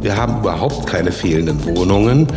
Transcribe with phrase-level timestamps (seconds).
[0.00, 2.28] Wir haben überhaupt keine fehlenden Wohnungen,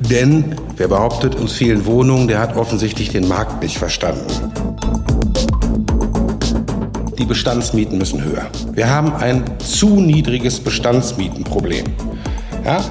[0.00, 4.26] denn wer behauptet, uns fehlen Wohnungen, der hat offensichtlich den Markt nicht verstanden.
[7.18, 8.46] Die Bestandsmieten müssen höher.
[8.72, 11.84] Wir haben ein zu niedriges Bestandsmietenproblem.
[12.64, 12.82] Ja?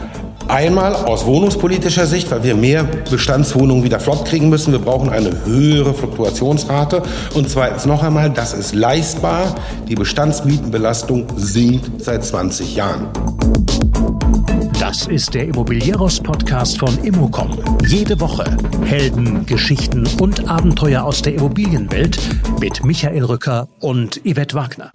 [0.49, 4.71] Einmal aus wohnungspolitischer Sicht, weil wir mehr Bestandswohnungen wieder flott kriegen müssen.
[4.71, 7.03] Wir brauchen eine höhere Fluktuationsrate.
[7.35, 9.53] Und zweitens noch einmal, das ist leistbar.
[9.87, 13.09] Die Bestandsmietenbelastung sinkt seit 20 Jahren.
[14.79, 17.59] Das ist der Immobilieros-Podcast von Immocom.
[17.85, 22.17] Jede Woche Helden, Geschichten und Abenteuer aus der Immobilienwelt
[22.59, 24.89] mit Michael Rücker und Yvette Wagner.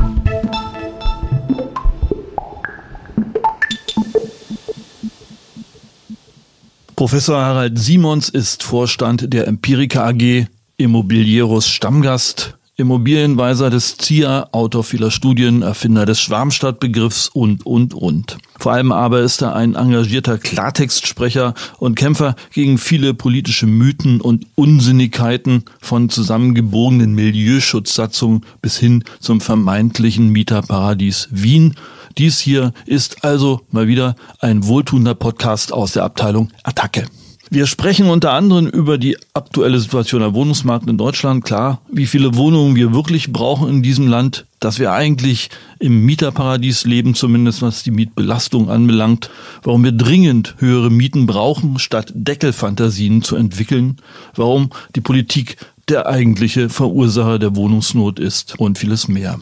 [6.96, 15.12] Professor Harald Simons ist Vorstand der Empirica AG, Immobilieros Stammgast Immobilienweiser des ZIA, Autor vieler
[15.12, 18.38] Studien, Erfinder des Schwarmstadtbegriffs und, und, und.
[18.58, 24.48] Vor allem aber ist er ein engagierter Klartextsprecher und Kämpfer gegen viele politische Mythen und
[24.56, 31.76] Unsinnigkeiten von zusammengebogenen Milieuschutzsatzungen bis hin zum vermeintlichen Mieterparadies Wien.
[32.16, 37.06] Dies hier ist also mal wieder ein wohltuender Podcast aus der Abteilung Attacke.
[37.50, 41.44] Wir sprechen unter anderem über die aktuelle Situation am Wohnungsmarkt in Deutschland.
[41.44, 46.84] Klar, wie viele Wohnungen wir wirklich brauchen in diesem Land, dass wir eigentlich im Mieterparadies
[46.84, 49.30] leben, zumindest was die Mietbelastung anbelangt.
[49.62, 53.96] Warum wir dringend höhere Mieten brauchen, statt Deckelfantasien zu entwickeln.
[54.34, 55.56] Warum die Politik
[55.88, 59.38] der eigentliche Verursacher der Wohnungsnot ist und vieles mehr.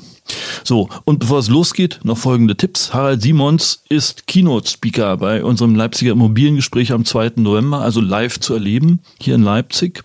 [0.64, 2.94] So, und bevor es losgeht, noch folgende Tipps.
[2.94, 7.32] Harald Simons ist Keynote-Speaker bei unserem Leipziger Immobiliengespräch am 2.
[7.36, 10.02] November, also live zu erleben, hier in Leipzig.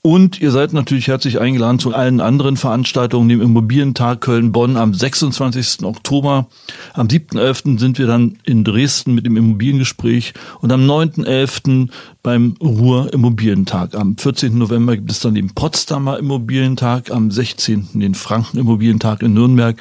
[0.00, 5.82] Und ihr seid natürlich herzlich eingeladen zu allen anderen Veranstaltungen, dem Immobilientag Köln-Bonn am 26.
[5.82, 6.46] Oktober.
[6.94, 7.80] Am 7.11.
[7.80, 11.88] sind wir dann in Dresden mit dem Immobiliengespräch und am 9.11
[12.22, 13.96] beim Ruhr Immobilientag.
[13.96, 14.56] Am 14.
[14.56, 17.88] November gibt es dann den Potsdamer Immobilientag, am 16.
[17.94, 19.80] den Franken Immobilientag in Nürnberg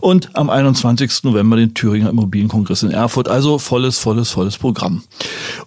[0.00, 1.22] und am 21.
[1.22, 3.28] November den Thüringer Immobilienkongress in Erfurt.
[3.28, 5.04] Also volles, volles, volles Programm.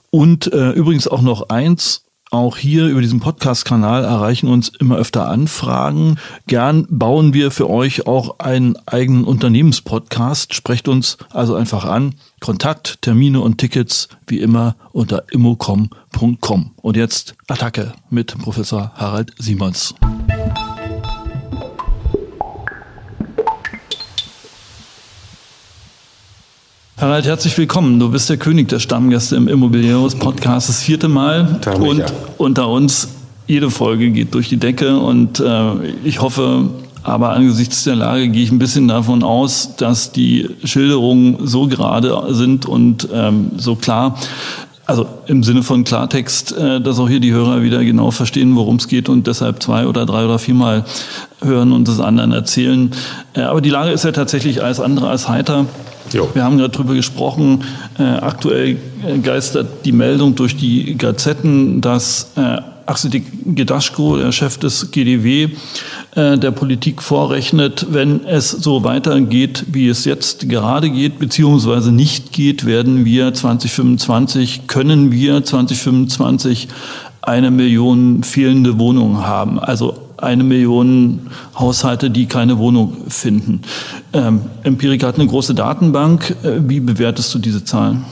[0.09, 5.29] Und äh, übrigens auch noch eins, auch hier über diesen Podcast-Kanal erreichen uns immer öfter
[5.29, 6.17] Anfragen.
[6.47, 10.53] Gern bauen wir für euch auch einen eigenen Unternehmenspodcast.
[10.53, 12.15] Sprecht uns also einfach an.
[12.39, 16.71] Kontakt, Termine und Tickets wie immer unter immocom.com.
[16.81, 19.93] Und jetzt Attacke mit Professor Harald Simons.
[26.97, 27.99] Harald, herzlich willkommen.
[27.99, 31.59] Du bist der König der Stammgäste im Immobilieros Podcast, das vierte Mal.
[31.59, 32.05] Tag, und ja.
[32.37, 33.09] unter uns,
[33.47, 36.69] jede Folge geht durch die Decke und äh, ich hoffe,
[37.03, 42.33] aber angesichts der Lage gehe ich ein bisschen davon aus, dass die Schilderungen so gerade
[42.33, 44.17] sind und ähm, so klar,
[44.85, 48.75] also im Sinne von Klartext, äh, dass auch hier die Hörer wieder genau verstehen, worum
[48.75, 50.85] es geht und deshalb zwei oder drei oder viermal
[51.41, 52.91] hören und das anderen erzählen.
[53.33, 55.65] Äh, aber die Lage ist ja tatsächlich alles andere als heiter.
[56.13, 56.29] Jo.
[56.33, 57.63] Wir haben gerade drüber gesprochen.
[57.97, 58.77] Äh, aktuell
[59.23, 62.31] geistert die Meldung durch die Gazetten, dass
[62.85, 65.49] Axel Gedaschko, der Chef des GDW,
[66.15, 72.31] äh, der Politik vorrechnet, wenn es so weitergeht, wie es jetzt gerade geht, beziehungsweise nicht
[72.31, 76.67] geht, werden wir 2025, können wir 2025
[77.21, 79.59] eine Million fehlende Wohnungen haben.
[79.59, 83.61] Also eine Million Haushalte, die keine Wohnung finden.
[84.13, 86.35] Ähm, Empirica hat eine große Datenbank.
[86.43, 88.05] Äh, wie bewertest du diese Zahlen?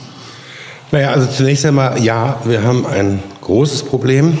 [0.90, 4.38] Naja, also zunächst einmal, ja, wir haben ein großes Problem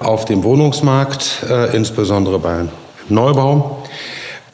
[0.00, 2.68] auf dem Wohnungsmarkt, äh, insbesondere beim
[3.08, 3.82] Neubau.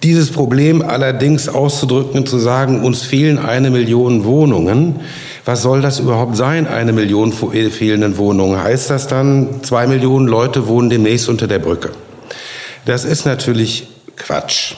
[0.02, 5.00] Dieses Problem allerdings auszudrücken und zu sagen, uns fehlen eine Million Wohnungen,
[5.46, 8.62] was soll das überhaupt sein, eine Million fehlenden Wohnungen?
[8.62, 11.90] Heißt das dann, zwei Millionen Leute wohnen demnächst unter der Brücke?
[12.86, 14.74] Das ist natürlich Quatsch.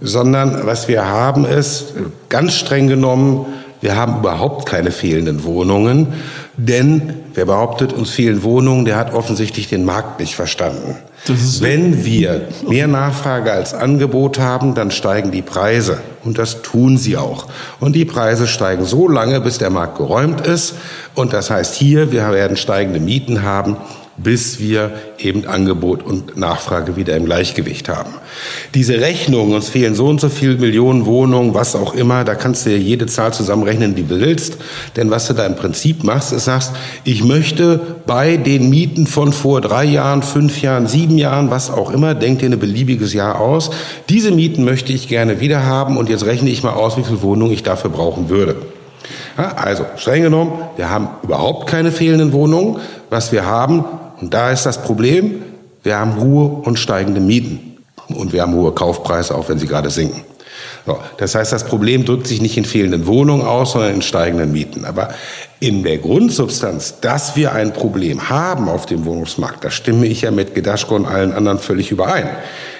[0.00, 1.94] Sondern was wir haben ist,
[2.28, 3.46] ganz streng genommen,
[3.84, 6.14] wir haben überhaupt keine fehlenden Wohnungen,
[6.56, 10.96] denn wer behauptet, uns fehlen Wohnungen, der hat offensichtlich den Markt nicht verstanden.
[11.60, 15.98] Wenn wir mehr Nachfrage als Angebot haben, dann steigen die Preise.
[16.24, 17.46] Und das tun sie auch.
[17.78, 20.76] Und die Preise steigen so lange, bis der Markt geräumt ist.
[21.14, 23.76] Und das heißt hier, wir werden steigende Mieten haben,
[24.16, 28.10] bis wir eben Angebot und Nachfrage wieder im Gleichgewicht haben.
[28.74, 32.64] Diese Rechnung, uns fehlen so und so viele Millionen Wohnungen, was auch immer, da kannst
[32.64, 34.58] du ja jede Zahl zusammenrechnen, die du willst.
[34.96, 36.72] Denn was du da im Prinzip machst, ist sagst,
[37.04, 41.90] ich möchte bei den Mieten von vor drei Jahren, fünf Jahren, sieben Jahren, was auch
[41.90, 43.70] immer, denk dir ein beliebiges Jahr aus.
[44.08, 47.22] Diese Mieten möchte ich gerne wieder haben und jetzt rechne ich mal aus, wie viel
[47.22, 48.56] Wohnungen ich dafür brauchen würde.
[49.36, 52.78] Also, streng genommen, wir haben überhaupt keine fehlenden Wohnungen.
[53.10, 53.84] Was wir haben,
[54.20, 55.42] und da ist das Problem,
[55.82, 57.76] wir haben hohe und steigende Mieten.
[58.08, 60.22] Und wir haben hohe Kaufpreise, auch wenn sie gerade sinken.
[60.86, 64.52] So, das heißt, das Problem drückt sich nicht in fehlenden Wohnungen aus, sondern in steigenden
[64.52, 64.84] Mieten.
[64.84, 65.08] Aber
[65.60, 70.30] in der Grundsubstanz, dass wir ein Problem haben auf dem Wohnungsmarkt, da stimme ich ja
[70.30, 72.28] mit Gedaschko und allen anderen völlig überein.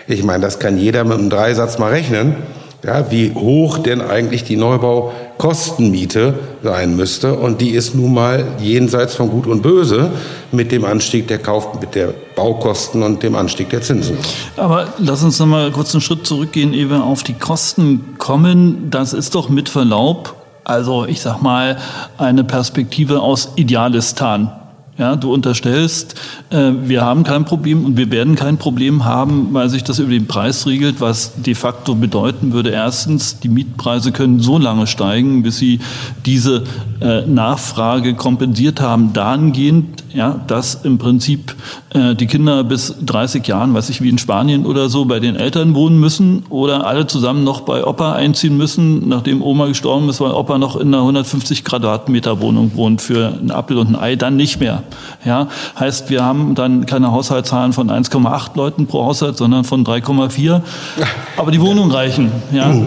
[0.07, 2.37] Ich meine, das kann jeder mit einem Dreisatz mal rechnen
[2.85, 7.35] ja, wie hoch denn eigentlich die Neubaukostenmiete sein müsste.
[7.35, 10.11] Und die ist nun mal jenseits von Gut und Böse
[10.53, 14.19] mit dem Anstieg der Kauf, mit der Baukosten und dem Anstieg der Zinsen.
[14.57, 18.91] Aber lass uns noch mal kurz einen Schritt zurückgehen, ehe wir auf die Kosten kommen.
[18.91, 20.35] Das ist doch mit Verlaub,
[20.65, 21.79] also ich sag mal,
[22.19, 24.53] eine Perspektive aus Idealistan.
[24.97, 26.15] Ja, du unterstellst,
[26.51, 30.11] äh, wir haben kein Problem und wir werden kein Problem haben, weil sich das über
[30.11, 35.43] den Preis regelt, was de facto bedeuten würde, erstens, die Mietpreise können so lange steigen,
[35.43, 35.81] bis sie
[36.25, 36.63] diese
[37.01, 41.55] äh, Nachfrage kompensiert haben, dahingehend, ja, dass im Prinzip
[41.93, 45.35] äh, die Kinder bis 30 Jahren, weiß ich wie in Spanien oder so, bei den
[45.35, 50.21] Eltern wohnen müssen oder alle zusammen noch bei Opa einziehen müssen, nachdem Oma gestorben ist,
[50.21, 54.17] weil Opa noch in einer 150 Quadratmeter Wohnung wohnt für einen Apfel und ein Ei,
[54.17, 54.85] dann nicht mehr.
[55.25, 60.61] Ja, heißt, wir haben dann keine Haushaltszahlen von 1,8 Leuten pro Haushalt, sondern von 3,4.
[61.37, 62.31] Aber die Wohnungen reichen.
[62.53, 62.71] Ja.
[62.71, 62.85] Äh,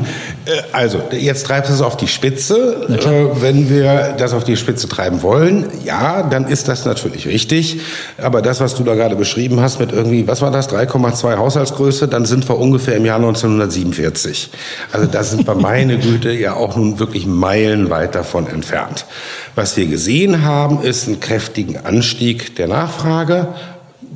[0.72, 2.88] also, jetzt treibt es auf die Spitze.
[2.88, 7.80] Äh, wenn wir das auf die Spitze treiben wollen, ja, dann ist das natürlich richtig.
[8.18, 12.08] Aber das, was du da gerade beschrieben hast mit irgendwie, was war das, 3,2 Haushaltsgröße,
[12.08, 14.50] dann sind wir ungefähr im Jahr 1947.
[14.92, 19.06] Also da sind wir meine Güte ja auch nun wirklich meilenweit davon entfernt.
[19.56, 23.48] Was wir gesehen haben, ist einen kräftigen Anstieg der Nachfrage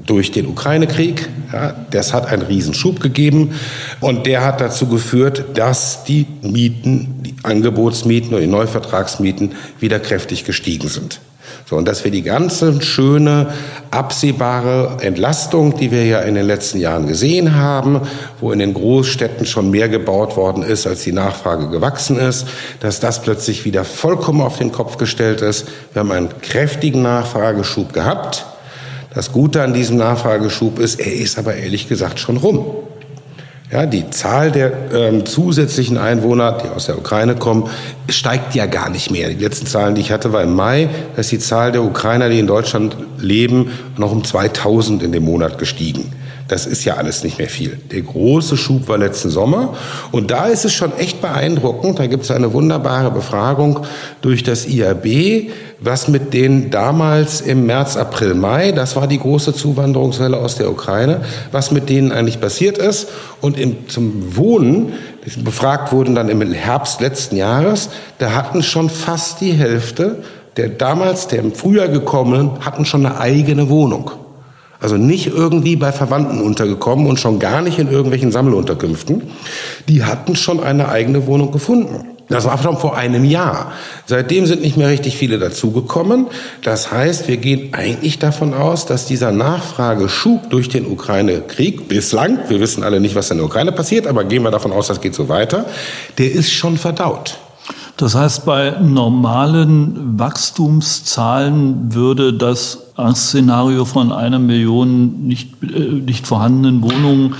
[0.05, 1.27] durch den Ukraine-Krieg.
[1.51, 3.55] Ja, das hat einen Riesenschub gegeben
[3.99, 10.45] und der hat dazu geführt, dass die Mieten, die Angebotsmieten oder die Neuvertragsmieten wieder kräftig
[10.45, 11.19] gestiegen sind.
[11.71, 13.53] So, und dass wir die ganze schöne,
[13.91, 18.01] absehbare Entlastung, die wir ja in den letzten Jahren gesehen haben,
[18.41, 22.45] wo in den Großstädten schon mehr gebaut worden ist, als die Nachfrage gewachsen ist,
[22.81, 25.65] dass das plötzlich wieder vollkommen auf den Kopf gestellt ist.
[25.93, 28.45] Wir haben einen kräftigen Nachfrageschub gehabt.
[29.13, 32.65] Das Gute an diesem Nachfrageschub ist, er ist aber ehrlich gesagt schon rum.
[33.71, 37.69] Ja, die Zahl der ähm, zusätzlichen Einwohner, die aus der Ukraine kommen,
[38.09, 39.29] steigt ja gar nicht mehr.
[39.29, 42.39] Die letzten Zahlen, die ich hatte, war im Mai, dass die Zahl der Ukrainer, die
[42.39, 46.11] in Deutschland leben, noch um 2000 in dem Monat gestiegen.
[46.51, 47.79] Das ist ja alles nicht mehr viel.
[47.91, 49.73] Der große Schub war letzten Sommer.
[50.11, 51.97] Und da ist es schon echt beeindruckend.
[51.97, 53.85] Da gibt es eine wunderbare Befragung
[54.19, 55.49] durch das IAB,
[55.79, 60.69] was mit den damals im März, April, Mai, das war die große Zuwanderungswelle aus der
[60.69, 61.21] Ukraine,
[61.53, 63.07] was mit denen eigentlich passiert ist.
[63.39, 64.91] Und im, zum Wohnen,
[65.37, 67.87] befragt wurden dann im Herbst letzten Jahres,
[68.17, 70.21] da hatten schon fast die Hälfte
[70.57, 74.11] der damals, der im Frühjahr gekommenen, hatten schon eine eigene Wohnung.
[74.81, 79.21] Also nicht irgendwie bei Verwandten untergekommen und schon gar nicht in irgendwelchen Sammelunterkünften.
[79.87, 82.07] Die hatten schon eine eigene Wohnung gefunden.
[82.31, 83.73] Das war schon vor einem Jahr.
[84.05, 86.27] Seitdem sind nicht mehr richtig viele dazugekommen.
[86.63, 92.61] Das heißt, wir gehen eigentlich davon aus, dass dieser Nachfrageschub durch den Ukraine-Krieg bislang, wir
[92.61, 95.13] wissen alle nicht, was in der Ukraine passiert, aber gehen wir davon aus, das geht
[95.13, 95.65] so weiter,
[96.17, 97.37] der ist schon verdaut.
[97.97, 106.81] Das heißt, bei normalen Wachstumszahlen würde das Szenario von einer Million nicht, äh, nicht vorhandenen
[106.81, 107.35] Wohnungen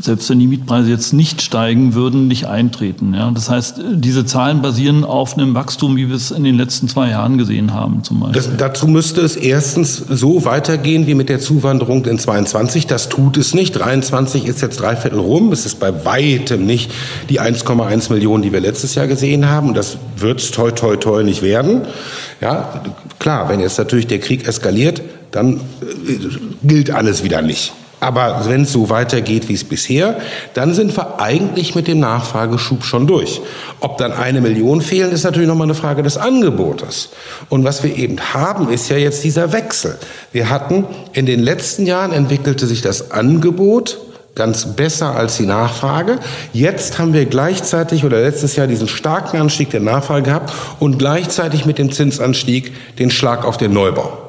[0.00, 3.12] selbst wenn die Mietpreise jetzt nicht steigen würden, nicht eintreten.
[3.14, 3.30] Ja?
[3.30, 7.10] Das heißt, diese Zahlen basieren auf einem Wachstum, wie wir es in den letzten zwei
[7.10, 8.40] Jahren gesehen haben, zum Beispiel.
[8.40, 12.86] Das, dazu müsste es erstens so weitergehen wie mit der Zuwanderung in 22.
[12.86, 13.72] Das tut es nicht.
[13.72, 15.52] 23 ist jetzt dreiviertel rum.
[15.52, 16.90] Es ist bei weitem nicht
[17.28, 19.68] die 1,1 Millionen, die wir letztes Jahr gesehen haben.
[19.68, 21.82] Und das wird es toi, toi, toi nicht werden.
[22.40, 22.82] Ja,
[23.18, 26.18] klar, wenn jetzt natürlich der Krieg eskaliert, dann äh,
[26.62, 27.72] gilt alles wieder nicht.
[28.02, 30.16] Aber wenn es so weitergeht wie es bisher,
[30.54, 33.40] dann sind wir eigentlich mit dem Nachfrageschub schon durch.
[33.78, 37.10] Ob dann eine Million fehlen, ist natürlich nochmal eine Frage des Angebotes.
[37.48, 39.98] Und was wir eben haben, ist ja jetzt dieser Wechsel.
[40.32, 43.98] Wir hatten in den letzten Jahren entwickelte sich das Angebot
[44.34, 46.18] ganz besser als die Nachfrage.
[46.52, 51.66] Jetzt haben wir gleichzeitig oder letztes Jahr diesen starken Anstieg der Nachfrage gehabt und gleichzeitig
[51.66, 54.21] mit dem Zinsanstieg den Schlag auf den Neubau.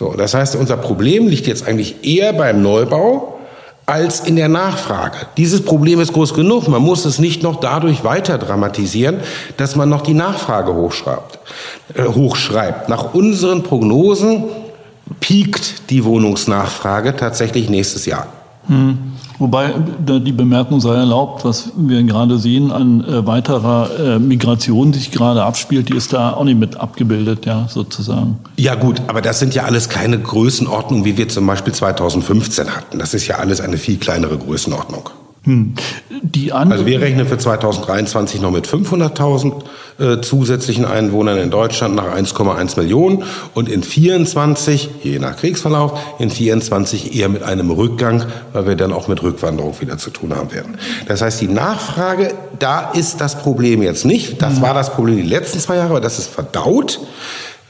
[0.00, 3.38] So, das heißt, unser Problem liegt jetzt eigentlich eher beim Neubau
[3.84, 5.18] als in der Nachfrage.
[5.36, 6.68] Dieses Problem ist groß genug.
[6.68, 9.20] Man muss es nicht noch dadurch weiter dramatisieren,
[9.58, 11.38] dass man noch die Nachfrage hochschreibt.
[11.92, 12.88] Äh, hochschreibt.
[12.88, 14.44] Nach unseren Prognosen
[15.20, 18.28] piekt die Wohnungsnachfrage tatsächlich nächstes Jahr.
[18.68, 19.12] Hm.
[19.40, 24.98] Wobei die Bemerkung sei erlaubt, was wir gerade sehen an äh, weiterer äh, Migration, die
[24.98, 28.38] sich gerade abspielt, die ist da auch nicht mit abgebildet, ja, sozusagen.
[28.58, 32.98] Ja gut, aber das sind ja alles keine Größenordnungen, wie wir zum Beispiel 2015 hatten.
[32.98, 35.08] Das ist ja alles eine viel kleinere Größenordnung.
[35.44, 35.74] Hm.
[36.20, 39.54] Die also wir rechnen für 2023 noch mit 500.000
[40.00, 46.30] äh, zusätzlichen Einwohnern in Deutschland nach 1,1 Millionen und in 24, je nach Kriegsverlauf, in
[46.30, 50.52] 24 eher mit einem Rückgang, weil wir dann auch mit Rückwanderung wieder zu tun haben
[50.52, 50.78] werden.
[51.06, 54.40] Das heißt, die Nachfrage, da ist das Problem jetzt nicht.
[54.40, 54.62] Das hm.
[54.62, 57.00] war das Problem die letzten zwei Jahre, aber das ist verdaut.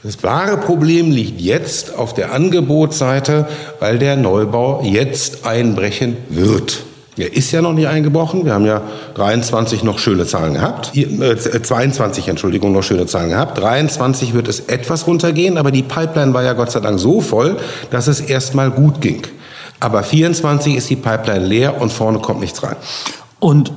[0.03, 3.47] Das wahre Problem liegt jetzt auf der Angebotsseite,
[3.79, 6.83] weil der Neubau jetzt einbrechen wird.
[7.21, 8.45] Er ist ja noch nicht eingebrochen.
[8.45, 8.81] Wir haben ja
[9.13, 10.97] 23 noch schöne Zahlen gehabt.
[10.97, 13.59] Äh, 22, Entschuldigung, noch schöne Zahlen gehabt.
[13.59, 17.57] 23 wird es etwas runtergehen, aber die Pipeline war ja Gott sei Dank so voll,
[17.91, 19.21] dass es erstmal gut ging.
[19.79, 22.75] Aber 24 ist die Pipeline leer und vorne kommt nichts rein.
[23.39, 23.71] Und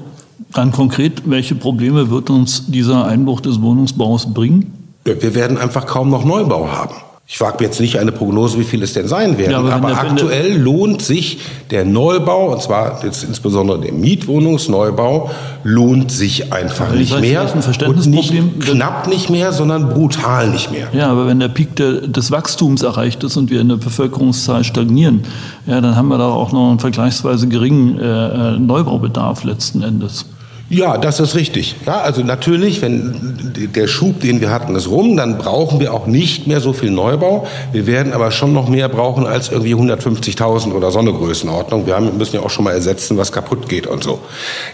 [0.52, 4.72] dann konkret, welche Probleme wird uns dieser Einbruch des Wohnungsbaus bringen?
[5.04, 6.94] Wir werden einfach kaum noch Neubau haben.
[7.26, 9.96] Ich wage jetzt nicht eine Prognose, wie viel es denn sein werden, ja, aber, aber
[9.96, 11.38] aktuell lohnt sich
[11.70, 15.30] der Neubau, und zwar jetzt insbesondere der Mietwohnungsneubau,
[15.62, 17.50] lohnt sich einfach ja, nicht mehr.
[17.86, 20.88] Und nicht knapp nicht mehr, sondern brutal nicht mehr.
[20.92, 24.62] Ja, aber wenn der Peak der, des Wachstums erreicht ist und wir in der Bevölkerungszahl
[24.62, 25.22] stagnieren,
[25.66, 30.26] ja, dann haben wir da auch noch einen vergleichsweise geringen äh, äh Neubaubedarf letzten Endes.
[30.74, 31.76] Ja, das ist richtig.
[31.86, 36.06] Ja, also natürlich, wenn der Schub, den wir hatten, ist rum, dann brauchen wir auch
[36.06, 37.46] nicht mehr so viel Neubau.
[37.72, 41.86] Wir werden aber schon noch mehr brauchen als irgendwie 150.000 oder so eine Größenordnung.
[41.86, 44.18] Wir haben, müssen ja auch schon mal ersetzen, was kaputt geht und so.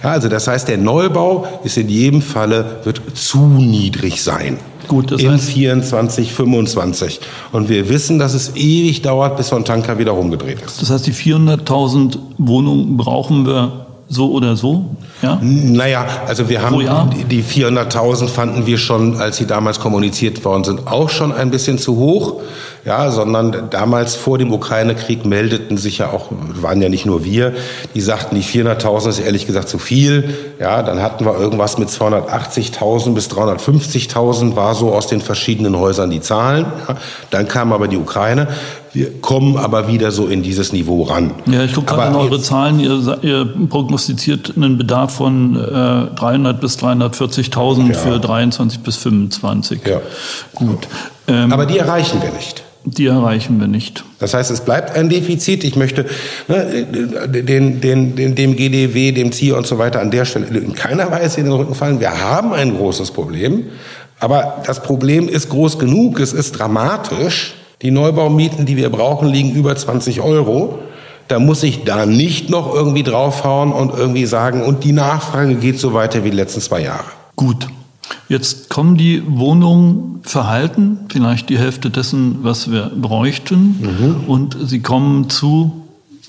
[0.03, 4.59] Ja, also das heißt, der Neubau ist in jedem Falle, wird zu niedrig sein.
[4.89, 7.21] Gut, das in heißt, 24, 25.
[7.53, 10.81] Und wir wissen, dass es ewig dauert, bis so ein Tanker wieder rumgedreht ist.
[10.81, 14.97] Das heißt, die 400.000 Wohnungen brauchen wir so oder so?
[15.23, 15.39] Ja?
[15.43, 16.79] Naja, also wir haben
[17.29, 21.79] die 400.000 fanden wir schon, als sie damals kommuniziert worden sind, auch schon ein bisschen
[21.79, 22.41] zu hoch.
[22.85, 27.53] Ja, sondern damals vor dem Ukraine-Krieg meldeten sich ja auch, waren ja nicht nur wir,
[27.95, 30.35] die sagten, die 400.000 ist ehrlich gesagt zu viel.
[30.59, 36.11] Ja, dann hatten wir irgendwas mit 280.000 bis 350.000 war so aus den verschiedenen Häusern
[36.11, 36.67] die Zahlen.
[36.89, 36.97] Ja,
[37.31, 38.49] dann kam aber die Ukraine.
[38.93, 41.33] Wir kommen aber wieder so in dieses Niveau ran.
[41.47, 42.81] Ja, ich gucke gerade an eure Zahlen.
[42.81, 47.95] Ihr, ihr, prognostiziert einen Bedarf von äh, 300 bis 340.000 ja.
[47.95, 49.87] für 23 bis 25.
[49.87, 50.01] Ja.
[50.55, 50.89] Gut.
[51.29, 52.65] Ähm, aber die erreichen wir nicht.
[52.85, 54.05] Die erreichen wir nicht.
[54.21, 55.65] Das heißt, es bleibt ein Defizit.
[55.65, 56.07] Ich möchte
[56.49, 56.87] ne,
[57.29, 61.11] den, den, den, dem GDW, dem ZIE und so weiter an der Stelle in keiner
[61.11, 62.01] Weise in den Rücken fallen.
[62.01, 63.65] Wir haben ein großes Problem.
[64.19, 67.55] Aber das Problem ist groß genug, es ist dramatisch.
[67.83, 70.79] Die Neubaumieten, die wir brauchen, liegen über 20 Euro.
[71.29, 75.79] Da muss ich da nicht noch irgendwie draufhauen und irgendwie sagen, und die Nachfrage geht
[75.79, 77.05] so weiter wie die letzten zwei Jahre.
[77.37, 77.69] Gut.
[78.31, 84.29] Jetzt kommen die Wohnungen verhalten, vielleicht die Hälfte dessen, was wir bräuchten, mhm.
[84.29, 85.73] und sie kommen zu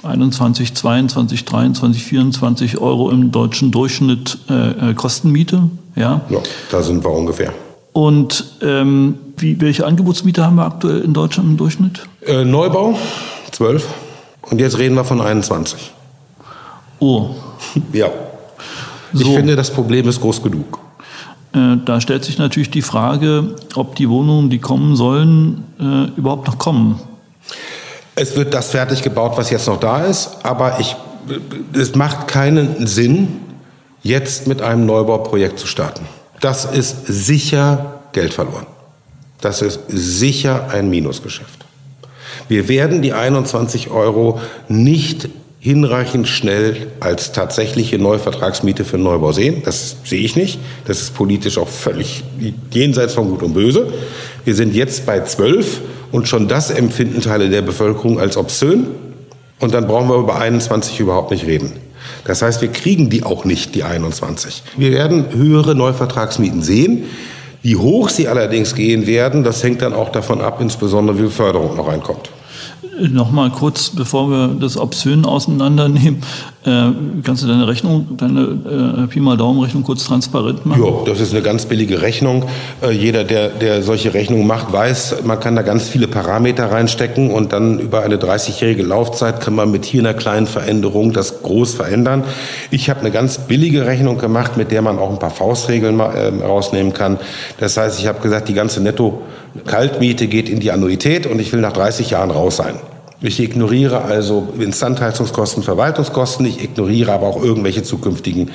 [0.02, 5.70] 21, 22, 23, 24 Euro im deutschen Durchschnitt äh, äh, Kostenmiete.
[5.96, 6.22] Ja?
[6.28, 6.40] ja,
[6.72, 7.54] da sind wir ungefähr.
[7.94, 12.02] Und ähm, wie, welche Angebotsmiete haben wir aktuell in Deutschland im Durchschnitt?
[12.26, 12.98] Äh, Neubau
[13.52, 13.88] 12
[14.50, 15.92] und jetzt reden wir von 21.
[16.98, 17.30] Oh.
[17.94, 18.08] Ja.
[19.14, 19.36] Ich so.
[19.36, 20.80] finde, das Problem ist groß genug.
[21.54, 26.48] Äh, da stellt sich natürlich die Frage, ob die Wohnungen, die kommen sollen, äh, überhaupt
[26.48, 27.00] noch kommen.
[28.16, 30.96] Es wird das fertig gebaut, was jetzt noch da ist, aber ich,
[31.74, 33.40] es macht keinen Sinn,
[34.04, 36.06] jetzt mit einem Neubauprojekt zu starten.
[36.40, 38.66] Das ist sicher Geld verloren.
[39.42, 41.66] Das ist sicher ein Minusgeschäft.
[42.48, 45.30] Wir werden die 21 Euro nicht
[45.64, 49.62] hinreichend schnell als tatsächliche Neuvertragsmiete für Neubau sehen.
[49.64, 50.60] Das sehe ich nicht.
[50.86, 52.24] Das ist politisch auch völlig
[52.72, 53.94] jenseits von Gut und Böse.
[54.44, 58.88] Wir sind jetzt bei 12 und schon das empfinden Teile der Bevölkerung als obszön.
[59.60, 61.74] Und dann brauchen wir über 21 überhaupt nicht reden.
[62.26, 64.64] Das heißt, wir kriegen die auch nicht, die 21.
[64.78, 67.04] Wir werden höhere Neuvertragsmieten sehen.
[67.62, 71.76] Wie hoch sie allerdings gehen werden, das hängt dann auch davon ab, insbesondere wie Förderung
[71.76, 72.32] noch reinkommt.
[73.10, 76.22] Nochmal kurz, bevor wir das Obszön auseinandernehmen,
[76.64, 76.92] äh,
[77.24, 80.84] kannst du deine Rechnung, deine äh, Pi mal Daumen-Rechnung kurz transparent machen?
[80.84, 82.46] Ja, das ist eine ganz billige Rechnung.
[82.84, 87.32] Äh, jeder, der, der solche Rechnungen macht, weiß, man kann da ganz viele Parameter reinstecken
[87.32, 91.74] und dann über eine 30-jährige Laufzeit kann man mit hier einer kleinen Veränderung das groß
[91.74, 92.24] verändern.
[92.70, 96.46] Ich habe eine ganz billige Rechnung gemacht, mit der man auch ein paar Faustregeln äh,
[96.46, 97.18] rausnehmen kann.
[97.60, 101.62] Das heißt, ich habe gesagt, die ganze Netto-Kaltmiete geht in die Annuität und ich will
[101.62, 102.76] nach 30 Jahren raus sein.
[103.24, 106.44] Ich ignoriere also Instandheizungskosten, Verwaltungskosten.
[106.48, 108.50] Ich ignoriere aber auch irgendwelche zukünftigen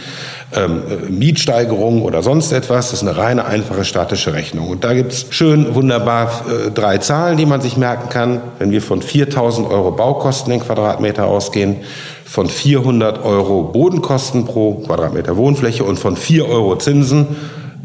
[0.56, 2.90] ähm, Mietsteigerungen oder sonst etwas.
[2.90, 4.68] Das ist eine reine, einfache statische Rechnung.
[4.68, 8.40] Und da gibt's schön, wunderbar äh, drei Zahlen, die man sich merken kann.
[8.58, 11.76] Wenn wir von 4.000 Euro Baukosten den Quadratmeter ausgehen,
[12.24, 17.28] von 400 Euro Bodenkosten pro Quadratmeter Wohnfläche und von 4 Euro Zinsen,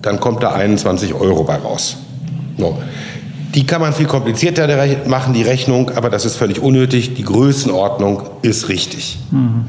[0.02, 1.98] dann kommt da 21 Euro bei raus.
[2.58, 2.80] No.
[3.54, 4.68] Die kann man viel komplizierter
[5.08, 7.16] machen, die Rechnung, aber das ist völlig unnötig.
[7.16, 9.18] Die Größenordnung ist richtig.
[9.32, 9.66] Mhm.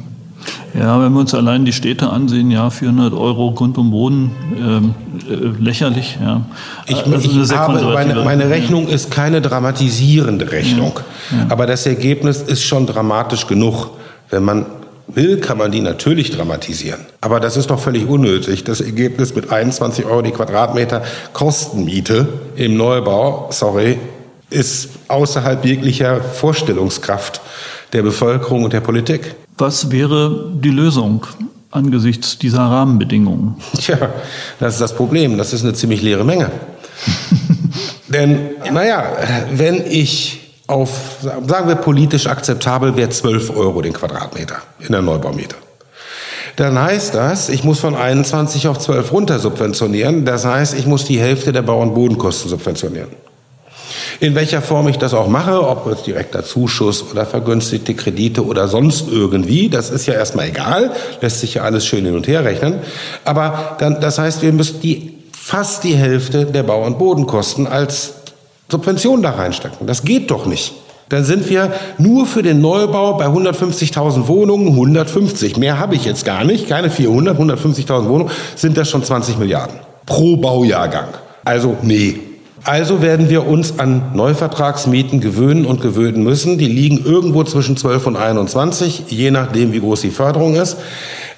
[0.75, 4.95] Ja, wenn wir uns allein die Städte ansehen, ja, 400 Euro Grund und Boden, ähm,
[5.29, 6.19] äh, lächerlich.
[6.21, 6.43] Ja.
[6.87, 10.99] Ich, also ich habe, meine, meine, Rechnung ist keine dramatisierende Rechnung,
[11.31, 11.39] ja.
[11.39, 11.47] Ja.
[11.51, 13.91] aber das Ergebnis ist schon dramatisch genug,
[14.31, 14.65] wenn man
[15.06, 17.00] will, kann man die natürlich dramatisieren.
[17.21, 18.64] Aber das ist doch völlig unnötig.
[18.64, 23.99] Das Ergebnis mit 21 Euro die Quadratmeter Kostenmiete im Neubau, sorry,
[24.50, 27.40] ist außerhalb jeglicher Vorstellungskraft
[27.92, 29.35] der Bevölkerung und der Politik.
[29.59, 31.26] Was wäre die Lösung
[31.71, 33.56] angesichts dieser Rahmenbedingungen?
[33.78, 34.11] Tja,
[34.61, 35.38] das ist das Problem.
[35.38, 36.50] Das ist eine ziemlich leere Menge.
[38.09, 39.04] Denn, naja,
[39.52, 40.90] wenn ich auf,
[41.23, 45.57] sagen wir politisch akzeptabel, wäre 12 Euro den Quadratmeter in der Neubaumiete.
[46.57, 50.25] Dann heißt das, ich muss von 21 auf 12 runter subventionieren.
[50.25, 53.09] Das heißt, ich muss die Hälfte der Bau- und Bodenkosten subventionieren.
[54.21, 58.69] In welcher Form ich das auch mache, ob es direkter Zuschuss oder vergünstigte Kredite oder
[58.69, 62.45] sonst irgendwie, das ist ja erstmal egal, lässt sich ja alles schön hin und her
[62.45, 62.81] rechnen.
[63.25, 68.22] Aber dann, das heißt, wir müssen die, fast die Hälfte der Bau- und Bodenkosten als
[68.73, 69.87] Subventionen da reinstecken.
[69.87, 70.73] Das geht doch nicht.
[71.09, 76.25] Dann sind wir nur für den Neubau bei 150.000 Wohnungen, 150, mehr habe ich jetzt
[76.25, 79.76] gar nicht, keine 400, 150.000 Wohnungen, sind das schon 20 Milliarden
[80.07, 81.09] pro Baujahrgang.
[81.45, 82.19] Also nee.
[82.64, 86.59] Also werden wir uns an Neuvertragsmieten gewöhnen und gewöhnen müssen.
[86.59, 90.76] Die liegen irgendwo zwischen 12 und 21, je nachdem, wie groß die Förderung ist.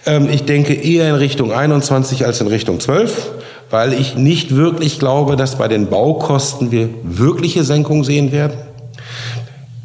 [0.06, 3.30] Ähm, ich denke eher in Richtung 21 als in Richtung 12
[3.74, 8.56] weil ich nicht wirklich glaube, dass bei den Baukosten wir wirkliche Senkungen sehen werden.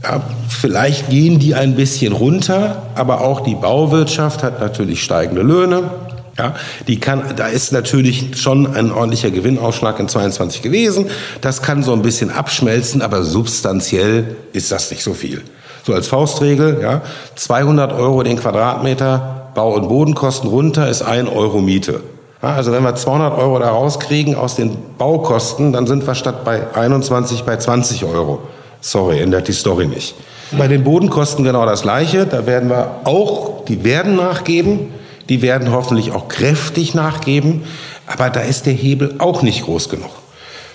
[0.04, 5.89] Ja, vielleicht gehen die ein bisschen runter, aber auch die Bauwirtschaft hat natürlich steigende Löhne.
[6.38, 6.54] Ja,
[6.88, 11.08] die kann, da ist natürlich schon ein ordentlicher Gewinnausschlag in 22 gewesen.
[11.41, 15.41] Das kann so ein bisschen abschmelzen, aber substanziell ist das nicht so viel.
[15.84, 17.02] So als Faustregel, ja,
[17.38, 22.02] 200 Euro den Quadratmeter Bau- und Bodenkosten runter ist ein Euro Miete.
[22.41, 26.73] Also wenn wir 200 Euro da rauskriegen aus den Baukosten, dann sind wir statt bei
[26.73, 28.39] 21 bei 20 Euro.
[28.80, 30.15] Sorry, ändert die Story nicht.
[30.58, 32.25] Bei den Bodenkosten genau das Gleiche.
[32.25, 34.93] Da werden wir auch, die werden nachgeben.
[35.28, 37.63] Die werden hoffentlich auch kräftig nachgeben.
[38.08, 40.10] Aber da ist der Hebel auch nicht groß genug.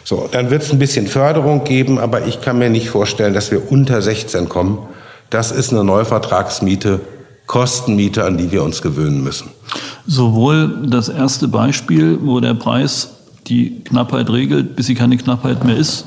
[0.05, 3.51] So, dann wird es ein bisschen Förderung geben, aber ich kann mir nicht vorstellen, dass
[3.51, 4.79] wir unter 16 kommen.
[5.31, 7.01] Das ist eine Neuvertragsmiete
[7.47, 9.51] Kostenmiete, an die wir uns gewöhnen müssen.
[10.07, 13.15] Sowohl das erste Beispiel, wo der Preis
[13.47, 16.07] die Knappheit regelt, bis sie keine Knappheit mehr ist,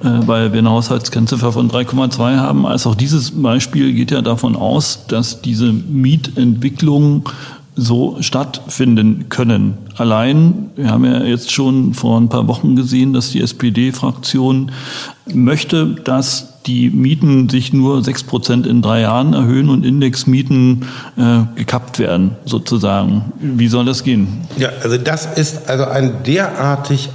[0.00, 4.56] äh, weil wir eine Haushaltskennziffer von 3,2 haben, als auch dieses Beispiel geht ja davon
[4.56, 7.28] aus, dass diese Mietentwicklung
[7.76, 9.76] so stattfinden können.
[9.96, 14.72] Allein, wir haben ja jetzt schon vor ein paar Wochen gesehen, dass die SPD-Fraktion
[15.32, 20.86] möchte, dass die Mieten sich nur sechs Prozent in drei Jahren erhöhen und Indexmieten
[21.16, 23.32] äh, gekappt werden, sozusagen.
[23.38, 24.28] Wie soll das gehen?
[24.56, 27.10] Ja, also das ist also ein derartig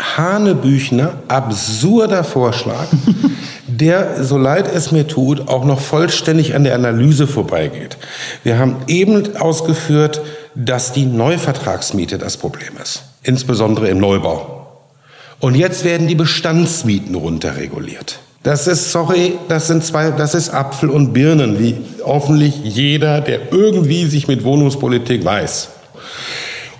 [0.00, 2.86] Hanebüchner, absurder Vorschlag,
[3.66, 7.96] der, so leid es mir tut, auch noch vollständig an der Analyse vorbeigeht.
[8.42, 10.22] Wir haben eben ausgeführt,
[10.54, 14.66] dass die Neuvertragsmiete das Problem ist, insbesondere im Neubau.
[15.38, 18.20] Und jetzt werden die Bestandsmieten runterreguliert.
[18.42, 23.52] Das ist, sorry, das sind zwei, das ist Apfel und Birnen, wie hoffentlich jeder, der
[23.52, 25.68] irgendwie sich mit Wohnungspolitik weiß.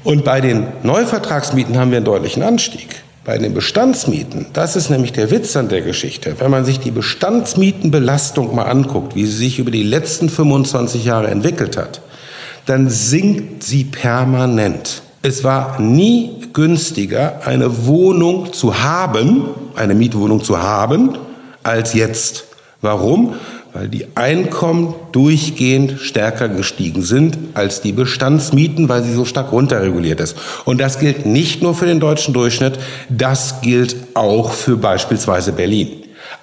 [0.04, 3.02] Und bei den Neuvertragsmieten haben wir einen deutlichen Anstieg.
[3.22, 6.90] Bei den Bestandsmieten, das ist nämlich der Witz an der Geschichte, wenn man sich die
[6.90, 12.00] Bestandsmietenbelastung mal anguckt, wie sie sich über die letzten 25 Jahre entwickelt hat,
[12.64, 15.02] dann sinkt sie permanent.
[15.20, 21.18] Es war nie günstiger, eine Wohnung zu haben, eine Mietwohnung zu haben,
[21.62, 22.46] als jetzt.
[22.80, 23.34] Warum?
[23.72, 30.20] Weil die Einkommen durchgehend stärker gestiegen sind als die Bestandsmieten, weil sie so stark runterreguliert
[30.20, 30.36] ist.
[30.64, 32.78] Und das gilt nicht nur für den deutschen Durchschnitt,
[33.08, 35.88] das gilt auch für beispielsweise Berlin.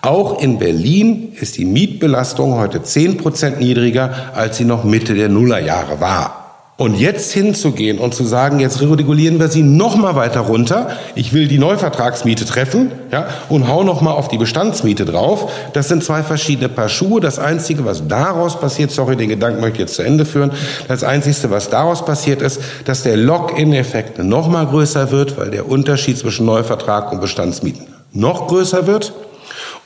[0.01, 5.27] Auch in Berlin ist die Mietbelastung heute zehn Prozent niedriger, als sie noch Mitte der
[5.27, 6.46] Nullerjahre war.
[6.77, 10.91] Und jetzt hinzugehen und zu sagen, jetzt regulieren wir sie noch mal weiter runter.
[11.15, 15.51] Ich will die Neuvertragsmiete treffen, ja, und hau noch mal auf die Bestandsmiete drauf.
[15.73, 17.19] Das sind zwei verschiedene Paar Schuhe.
[17.19, 20.51] Das einzige, was daraus passiert, sorry, den Gedanken möchte ich jetzt zu Ende führen.
[20.87, 25.67] Das einzige, was daraus passiert ist, dass der Lock-in-Effekt noch mal größer wird, weil der
[25.67, 29.13] Unterschied zwischen Neuvertrag und Bestandsmieten noch größer wird.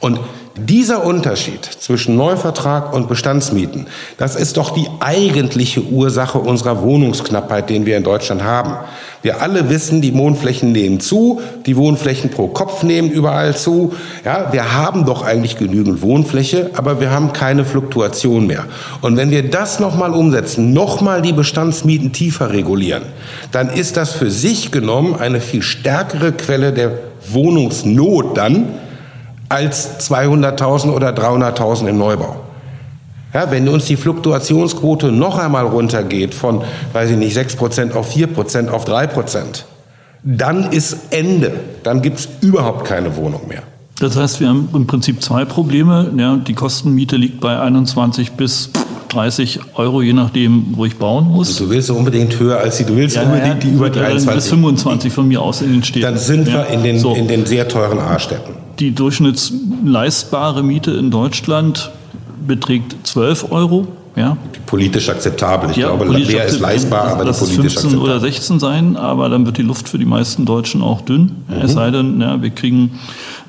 [0.01, 0.19] Und
[0.57, 3.87] dieser Unterschied zwischen Neuvertrag und Bestandsmieten,
[4.17, 8.75] das ist doch die eigentliche Ursache unserer Wohnungsknappheit, den wir in Deutschland haben.
[9.21, 13.93] Wir alle wissen, die Wohnflächen nehmen zu, die Wohnflächen pro Kopf nehmen überall zu.
[14.25, 18.65] Ja, wir haben doch eigentlich genügend Wohnfläche, aber wir haben keine Fluktuation mehr.
[19.01, 23.03] Und wenn wir das nochmal umsetzen, nochmal die Bestandsmieten tiefer regulieren,
[23.51, 26.91] dann ist das für sich genommen eine viel stärkere Quelle der
[27.29, 28.67] Wohnungsnot dann,
[29.51, 32.37] als 200.000 oder 300.000 im Neubau.
[33.33, 36.61] Ja, wenn uns die Fluktuationsquote noch einmal runtergeht von,
[36.93, 39.63] weiß ich nicht, 6% auf 4%, auf 3%,
[40.23, 41.51] dann ist Ende.
[41.83, 43.63] Dann gibt es überhaupt keine Wohnung mehr.
[43.99, 46.11] Das heißt, wir haben im Prinzip zwei Probleme.
[46.17, 48.71] Ja, die Kostenmiete liegt bei 21 bis
[49.09, 51.49] 30 Euro, je nachdem, wo ich bauen muss.
[51.49, 53.99] Also du willst unbedingt höher als die, du willst ja, unbedingt ja, die über die
[53.99, 54.35] 21.
[54.35, 56.05] Bis 25 von mir aus in den Städten.
[56.05, 57.13] Dann sind wir in den, so.
[57.13, 58.53] in den sehr teuren A-Städten.
[58.81, 61.91] Die durchschnittsleistbare Miete in Deutschland
[62.47, 63.85] beträgt 12 Euro.
[64.15, 64.37] Ja.
[64.65, 65.69] Politisch akzeptabel.
[65.69, 68.09] Ich ja, glaube, mehr ist leistbar, aber das politisch 15 akzeptabel.
[68.09, 71.43] oder 16 sein, aber dann wird die Luft für die meisten Deutschen auch dünn.
[71.47, 71.61] Mhm.
[71.61, 72.99] Es sei denn, ja, wir kriegen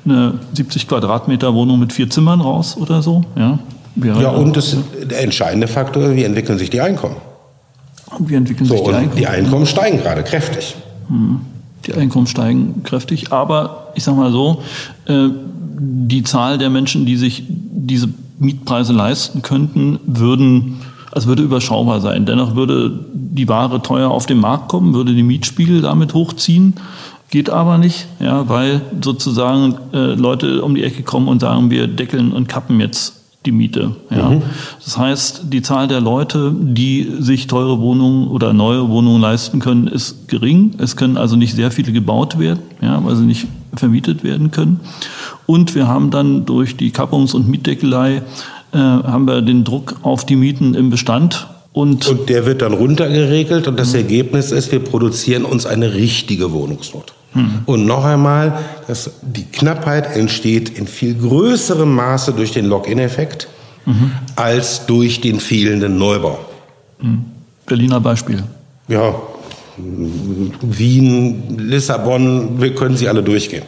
[0.05, 3.23] eine 70 Quadratmeter Wohnung mit vier Zimmern raus oder so.
[3.35, 3.57] Ja,
[4.03, 7.15] ja und das, der entscheidende Faktor, wie entwickeln sich die Einkommen?
[8.19, 9.17] Wie entwickeln so, sich die Einkommen?
[9.17, 10.75] Die Einkommen steigen gerade kräftig.
[11.07, 11.39] Hm.
[11.85, 14.61] Die Einkommen steigen kräftig, aber ich sage mal so,
[15.05, 15.29] äh,
[15.79, 22.25] die Zahl der Menschen, die sich diese Mietpreise leisten könnten, würden, also würde überschaubar sein.
[22.25, 26.75] Dennoch würde die Ware teuer auf den Markt kommen, würde die Mietspiegel damit hochziehen.
[27.29, 31.87] Geht aber nicht, ja, weil sozusagen äh, Leute um die Ecke kommen und sagen, wir
[31.87, 33.95] deckeln und kappen jetzt die Miete.
[34.09, 34.29] Ja.
[34.29, 34.41] Mhm.
[34.83, 39.87] Das heißt, die Zahl der Leute, die sich teure Wohnungen oder neue Wohnungen leisten können,
[39.87, 40.75] ist gering.
[40.77, 44.79] Es können also nicht sehr viele gebaut werden, ja, weil sie nicht vermietet werden können.
[45.45, 48.21] Und wir haben dann durch die Kappungs- und Mietdeckelei
[48.71, 52.73] äh, haben wir den Druck auf die Mieten im Bestand und, und, der wird dann
[52.73, 53.99] runtergeregelt und das mhm.
[53.99, 57.13] Ergebnis ist, wir produzieren uns eine richtige Wohnungsnot.
[57.33, 57.61] Mhm.
[57.65, 63.47] Und noch einmal, dass die Knappheit entsteht in viel größerem Maße durch den Lock-in-Effekt
[63.85, 64.11] mhm.
[64.35, 66.39] als durch den fehlenden Neubau.
[67.01, 67.25] Mhm.
[67.65, 68.43] Berliner Beispiel.
[68.87, 69.15] Ja,
[70.61, 73.63] Wien, Lissabon, wir können sie alle durchgehen.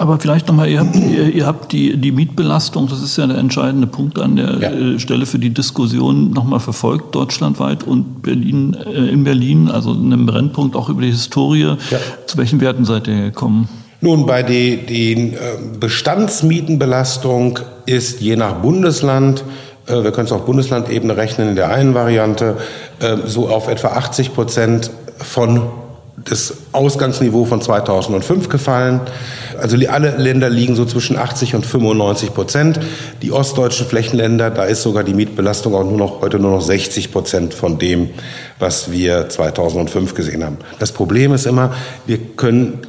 [0.00, 3.88] Aber vielleicht nochmal, ihr habt, ihr, habt die, die Mietbelastung, das ist ja der entscheidende
[3.88, 4.70] Punkt an der ja.
[4.70, 10.24] Äh, Stelle für die Diskussion, nochmal verfolgt, deutschlandweit und Berlin, äh, in Berlin, also einem
[10.24, 11.76] Brennpunkt auch über die Historie.
[11.90, 11.98] Ja.
[12.26, 13.68] Zu welchen Werten seid ihr gekommen?
[14.00, 15.36] Nun, bei der die, äh,
[15.80, 19.42] Bestandsmietenbelastung ist je nach Bundesland
[19.88, 22.56] äh, wir können es auf Bundeslandebene rechnen in der einen Variante,
[23.26, 25.62] so auf etwa 80 Prozent von
[26.24, 29.00] das Ausgangsniveau von 2005 gefallen.
[29.58, 32.80] Also alle Länder liegen so zwischen 80 und 95 Prozent.
[33.22, 37.12] Die ostdeutschen Flächenländer, da ist sogar die Mietbelastung auch nur noch, heute nur noch 60
[37.12, 38.10] Prozent von dem,
[38.58, 40.58] was wir 2005 gesehen haben.
[40.78, 41.72] Das Problem ist immer,
[42.06, 42.80] wir können,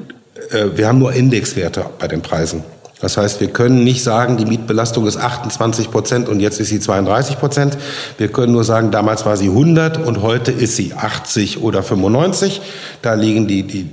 [0.52, 2.64] äh, wir haben nur Indexwerte bei den Preisen.
[3.02, 6.80] Das heißt, wir können nicht sagen, die Mietbelastung ist 28 Prozent und jetzt ist sie
[6.80, 7.78] 32 Prozent.
[8.18, 12.62] Wir können nur sagen, damals war sie 100 und heute ist sie 80 oder 95.
[13.02, 13.90] Da liegen die, die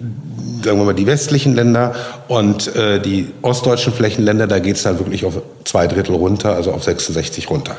[0.64, 1.94] sagen wir mal, die westlichen Länder
[2.26, 6.72] und äh, die ostdeutschen Flächenländer, da geht es dann wirklich auf zwei Drittel runter, also
[6.72, 7.76] auf 66 runter.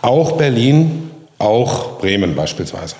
[0.00, 2.94] Auch Berlin, auch Bremen beispielsweise.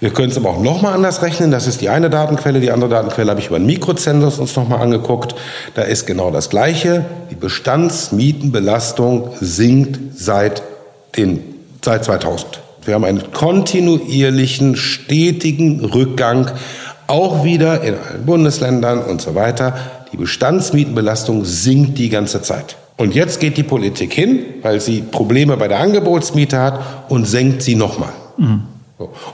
[0.00, 1.50] Wir können es aber auch nochmal anders rechnen.
[1.50, 2.60] Das ist die eine Datenquelle.
[2.60, 5.34] Die andere Datenquelle habe ich über einen Mikrozensus uns nochmal angeguckt.
[5.74, 7.04] Da ist genau das Gleiche.
[7.30, 10.62] Die Bestandsmietenbelastung sinkt seit,
[11.16, 11.40] den,
[11.84, 12.60] seit 2000.
[12.84, 16.52] Wir haben einen kontinuierlichen, stetigen Rückgang,
[17.08, 19.74] auch wieder in allen Bundesländern und so weiter.
[20.12, 22.76] Die Bestandsmietenbelastung sinkt die ganze Zeit.
[22.96, 27.62] Und jetzt geht die Politik hin, weil sie Probleme bei der Angebotsmiete hat und senkt
[27.62, 28.12] sie nochmal.
[28.36, 28.62] Mhm.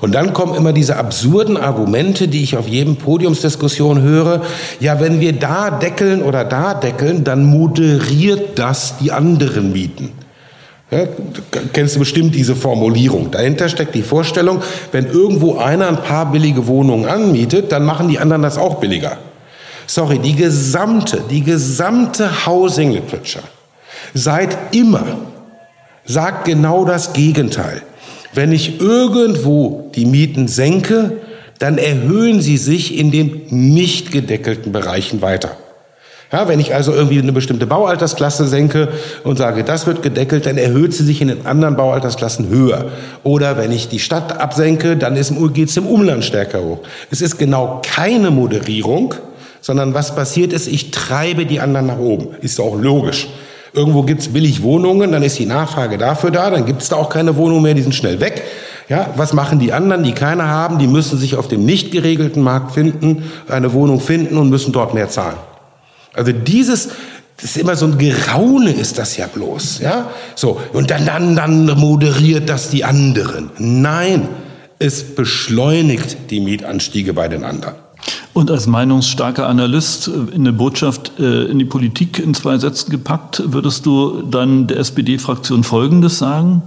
[0.03, 4.43] Und dann kommen immer diese absurden Argumente, die ich auf jedem Podiumsdiskussion höre.
[4.79, 10.13] Ja, wenn wir da deckeln oder da deckeln, dann moderiert das die anderen Mieten.
[10.91, 11.07] Ja,
[11.73, 13.31] kennst du bestimmt diese Formulierung.
[13.31, 14.61] Dahinter steckt die Vorstellung,
[14.93, 19.17] wenn irgendwo einer ein paar billige Wohnungen anmietet, dann machen die anderen das auch billiger.
[19.87, 23.45] Sorry, die gesamte, die gesamte Housing Literature
[24.13, 25.05] seit immer
[26.05, 27.83] sagt genau das Gegenteil.
[28.35, 31.13] Wenn ich irgendwo die Mieten senke,
[31.59, 35.57] dann erhöhen sie sich in den nicht gedeckelten Bereichen weiter.
[36.33, 38.89] Ja, wenn ich also irgendwie eine bestimmte Baualtersklasse senke
[39.23, 42.87] und sage, das wird gedeckelt, dann erhöht sie sich in den anderen Baualtersklassen höher.
[43.23, 46.81] Oder wenn ich die Stadt absenke, dann geht es im Umland stärker hoch.
[47.13, 49.15] Es ist genau keine Moderierung,
[49.61, 52.31] sondern was passiert ist, ich treibe die anderen nach oben.
[52.41, 53.29] Ist auch logisch.
[53.75, 57.37] Irgendwo gibt's billig Wohnungen, dann ist die Nachfrage dafür da, dann gibt's da auch keine
[57.37, 58.43] Wohnungen mehr, die sind schnell weg.
[58.89, 60.79] Ja, was machen die anderen, die keine haben?
[60.79, 64.95] Die müssen sich auf dem nicht geregelten Markt finden, eine Wohnung finden und müssen dort
[64.95, 65.39] mehr zahlen.
[66.13, 66.91] Also dieses,
[67.37, 70.11] das ist immer so ein Geraune ist das ja bloß, ja?
[70.35, 70.61] So.
[70.73, 73.51] Und dann, dann, dann moderiert das die anderen.
[73.59, 74.29] Nein,
[74.79, 77.75] es beschleunigt die Mietanstiege bei den anderen.
[78.35, 83.43] Und als meinungsstarker Analyst in eine Botschaft äh, in die Politik in zwei Sätzen gepackt,
[83.47, 86.63] würdest du dann der SPD-Fraktion Folgendes sagen?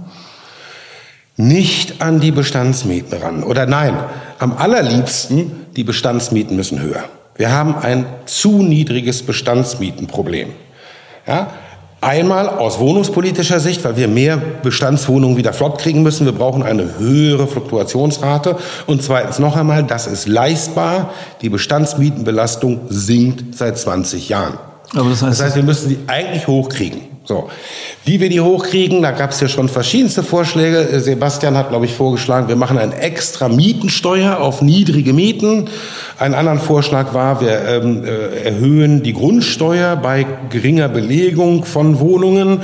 [1.36, 3.42] Nicht an die Bestandsmieten ran.
[3.42, 3.94] Oder nein,
[4.38, 7.04] am allerliebsten, die Bestandsmieten müssen höher.
[7.36, 10.48] Wir haben ein zu niedriges Bestandsmietenproblem.
[11.26, 11.50] Ja?
[12.00, 16.26] Einmal aus wohnungspolitischer Sicht, weil wir mehr Bestandswohnungen wieder flott kriegen müssen.
[16.26, 18.56] Wir brauchen eine höhere Fluktuationsrate.
[18.86, 21.10] Und zweitens noch einmal, das ist leistbar.
[21.42, 24.58] Die Bestandsmietenbelastung sinkt seit 20 Jahren.
[24.94, 27.00] Aber das heißt, das heißt, wir müssen sie eigentlich hochkriegen.
[27.28, 27.50] So,
[28.06, 30.98] wie wir die hochkriegen, da gab es ja schon verschiedenste Vorschläge.
[30.98, 35.68] Sebastian hat, glaube ich, vorgeschlagen, wir machen eine extra Mietensteuer auf niedrige Mieten.
[36.18, 42.62] Ein anderer Vorschlag war, wir ähm, äh, erhöhen die Grundsteuer bei geringer Belegung von Wohnungen.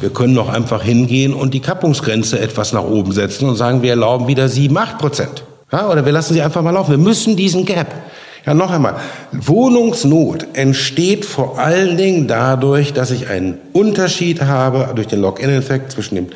[0.00, 3.90] Wir können doch einfach hingehen und die Kappungsgrenze etwas nach oben setzen und sagen, wir
[3.90, 5.44] erlauben wieder sieben, acht Prozent.
[5.70, 6.92] Ja, oder wir lassen sie einfach mal laufen.
[6.92, 7.88] Wir müssen diesen Gap
[8.46, 8.96] ja, noch einmal.
[9.32, 16.28] Wohnungsnot entsteht vor allen Dingen dadurch, dass ich einen Unterschied habe durch den Lock-in-Effekt zwischen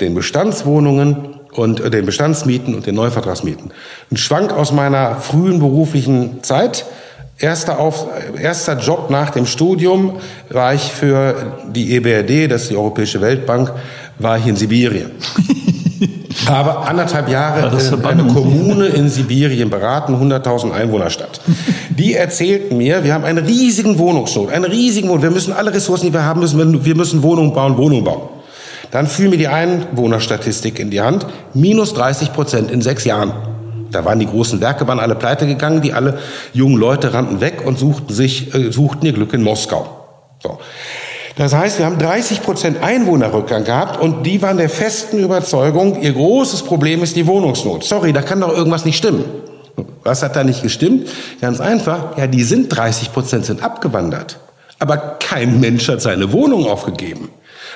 [0.00, 3.72] den Bestandswohnungen und äh, den Bestandsmieten und den Neuvertragsmieten.
[4.10, 6.84] Ein Schwank aus meiner frühen beruflichen Zeit.
[7.38, 8.06] Erster, Auf,
[8.40, 13.72] erster Job nach dem Studium war ich für die EBRD, das ist die Europäische Weltbank,
[14.18, 15.10] war ich in Sibirien.
[16.46, 21.40] habe anderthalb Jahre ja, eine Kommune in Sibirien beraten, 100.000 Einwohnerstadt.
[21.90, 25.22] Die erzählten mir, wir haben einen riesigen Wohnungsnot, einen riesigen Wohnung.
[25.22, 28.22] Wir müssen alle Ressourcen, die wir haben, müssen, wir müssen Wohnungen bauen, Wohnungen bauen.
[28.90, 33.32] Dann fiel mir die Einwohnerstatistik in die Hand, minus 30 Prozent in sechs Jahren.
[33.90, 36.18] Da waren die großen Werke, waren alle pleite gegangen, die alle
[36.52, 39.86] jungen Leute rannten weg und suchten sich, äh, suchten ihr Glück in Moskau.
[40.42, 40.58] So.
[41.36, 46.12] Das heißt, wir haben 30 Prozent Einwohnerrückgang gehabt und die waren der festen Überzeugung, ihr
[46.12, 47.84] großes Problem ist die Wohnungsnot.
[47.84, 49.24] Sorry, da kann doch irgendwas nicht stimmen.
[50.04, 51.08] Was hat da nicht gestimmt?
[51.40, 54.38] Ganz einfach, ja, die sind 30 Prozent sind abgewandert.
[54.78, 57.30] Aber kein Mensch hat seine Wohnung aufgegeben.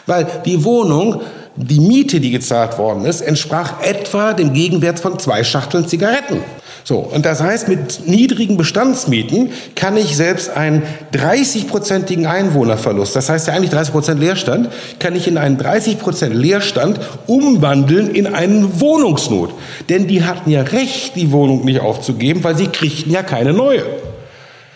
[0.07, 1.23] Weil die Wohnung,
[1.57, 6.43] die Miete, die gezahlt worden ist, entsprach etwa dem Gegenwert von zwei Schachteln Zigaretten.
[6.89, 13.49] So, und das heißt, mit niedrigen Bestandsmieten kann ich selbst einen 30-prozentigen Einwohnerverlust, das heißt
[13.49, 14.69] ja eigentlich 30 Prozent Leerstand,
[15.01, 19.53] kann ich in einen 30 Prozent Leerstand umwandeln in einen Wohnungsnot.
[19.89, 23.83] Denn die hatten ja recht, die Wohnung nicht aufzugeben, weil sie kriegten ja keine neue.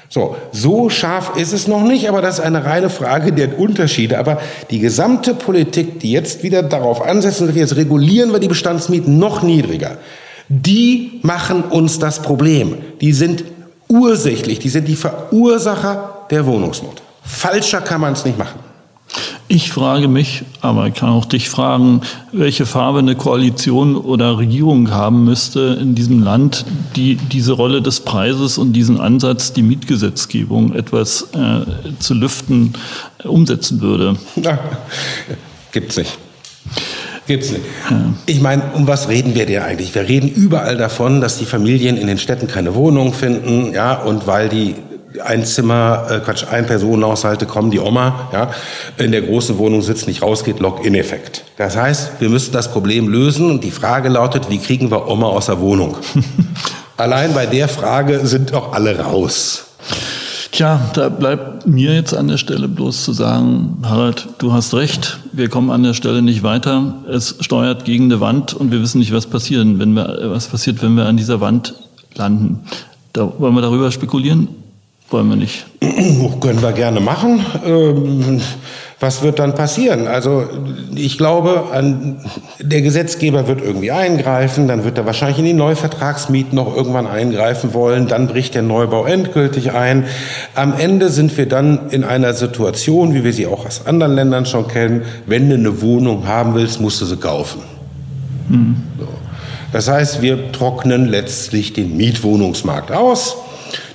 [0.08, 4.18] So, so scharf ist es noch nicht, aber das ist eine reine Frage der Unterschiede.
[4.18, 9.44] Aber die gesamte Politik, die jetzt wieder darauf ansetzen, jetzt regulieren wir die Bestandsmieten noch
[9.44, 9.98] niedriger,
[10.50, 12.76] die machen uns das Problem.
[13.00, 13.44] Die sind
[13.88, 17.02] ursächlich, die sind die Verursacher der Wohnungsnot.
[17.22, 18.58] Falscher kann man es nicht machen.
[19.46, 24.90] Ich frage mich, aber ich kann auch dich fragen, welche Farbe eine Koalition oder Regierung
[24.90, 30.72] haben müsste in diesem Land, die diese Rolle des Preises und diesen Ansatz, die Mietgesetzgebung
[30.72, 31.64] etwas äh,
[31.98, 32.74] zu lüften,
[33.24, 34.16] umsetzen würde.
[34.36, 34.58] Na,
[35.72, 36.16] gibt's nicht.
[37.30, 37.62] Gibt's nicht.
[38.26, 39.94] Ich meine, um was reden wir denn eigentlich?
[39.94, 44.26] Wir reden überall davon, dass die Familien in den Städten keine Wohnung finden, ja, und
[44.26, 44.74] weil die
[45.24, 48.50] ein Zimmer, äh, Quatsch, ein Personenhaushalte kommen, die Oma, ja,
[48.96, 51.44] in der großen Wohnung sitzt, nicht rausgeht, Lock-in-Effekt.
[51.56, 55.28] Das heißt, wir müssen das Problem lösen und die Frage lautet, wie kriegen wir Oma
[55.28, 55.98] aus der Wohnung?
[56.96, 59.66] Allein bei der Frage sind auch alle raus.
[60.52, 65.20] Tja, da bleibt mir jetzt an der Stelle bloß zu sagen, Harald, du hast recht,
[65.32, 67.04] wir kommen an der Stelle nicht weiter.
[67.08, 70.82] Es steuert gegen eine Wand und wir wissen nicht, was passieren, wenn wir, was passiert,
[70.82, 71.74] wenn wir an dieser Wand
[72.14, 72.60] landen.
[73.12, 74.48] Da, wollen wir darüber spekulieren?
[75.10, 75.66] Wollen wir nicht.
[76.40, 77.44] Können wir gerne machen.
[77.66, 78.40] Ähm,
[79.00, 80.06] was wird dann passieren?
[80.06, 80.44] Also
[80.94, 82.18] ich glaube, an,
[82.60, 87.72] der Gesetzgeber wird irgendwie eingreifen, dann wird er wahrscheinlich in die Neuvertragsmieten noch irgendwann eingreifen
[87.72, 90.04] wollen, dann bricht der Neubau endgültig ein.
[90.54, 94.44] Am Ende sind wir dann in einer Situation, wie wir sie auch aus anderen Ländern
[94.44, 97.62] schon kennen, wenn du eine Wohnung haben willst, musst du sie kaufen.
[98.48, 98.76] Mhm.
[98.98, 99.08] So.
[99.72, 103.36] Das heißt, wir trocknen letztlich den Mietwohnungsmarkt aus.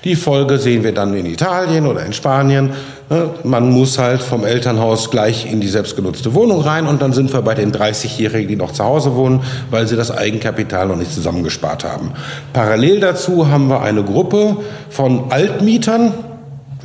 [0.03, 2.71] Die Folge sehen wir dann in Italien oder in Spanien.
[3.09, 7.31] Ne, man muss halt vom Elternhaus gleich in die selbstgenutzte Wohnung rein und dann sind
[7.33, 11.13] wir bei den 30-Jährigen, die noch zu Hause wohnen, weil sie das Eigenkapital noch nicht
[11.13, 12.13] zusammengespart haben.
[12.51, 14.57] Parallel dazu haben wir eine Gruppe
[14.89, 16.13] von Altmietern,